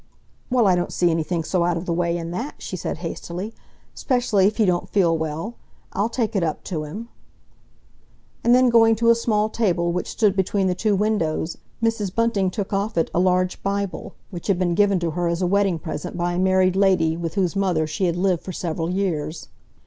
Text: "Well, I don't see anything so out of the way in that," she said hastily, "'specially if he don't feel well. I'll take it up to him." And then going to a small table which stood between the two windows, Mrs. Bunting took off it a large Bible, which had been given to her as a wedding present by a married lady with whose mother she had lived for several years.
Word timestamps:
"Well, 0.49 0.65
I 0.65 0.75
don't 0.75 0.91
see 0.91 1.11
anything 1.11 1.43
so 1.43 1.63
out 1.63 1.77
of 1.77 1.85
the 1.85 1.93
way 1.93 2.17
in 2.17 2.31
that," 2.31 2.55
she 2.57 2.75
said 2.75 2.97
hastily, 3.05 3.53
"'specially 3.93 4.47
if 4.47 4.57
he 4.57 4.65
don't 4.65 4.89
feel 4.89 5.15
well. 5.15 5.53
I'll 5.93 6.09
take 6.09 6.35
it 6.35 6.41
up 6.43 6.63
to 6.63 6.85
him." 6.85 7.09
And 8.43 8.55
then 8.55 8.71
going 8.71 8.95
to 8.95 9.11
a 9.11 9.13
small 9.13 9.47
table 9.47 9.91
which 9.91 10.09
stood 10.09 10.35
between 10.35 10.65
the 10.65 10.73
two 10.73 10.95
windows, 10.95 11.59
Mrs. 11.83 12.15
Bunting 12.15 12.49
took 12.49 12.73
off 12.73 12.97
it 12.97 13.11
a 13.13 13.19
large 13.19 13.61
Bible, 13.61 14.15
which 14.31 14.47
had 14.47 14.57
been 14.57 14.73
given 14.73 14.99
to 15.01 15.11
her 15.11 15.27
as 15.27 15.43
a 15.43 15.45
wedding 15.45 15.77
present 15.77 16.17
by 16.17 16.33
a 16.33 16.39
married 16.39 16.75
lady 16.75 17.15
with 17.15 17.35
whose 17.35 17.55
mother 17.55 17.85
she 17.85 18.05
had 18.05 18.15
lived 18.15 18.41
for 18.41 18.51
several 18.53 18.89
years. 18.89 19.49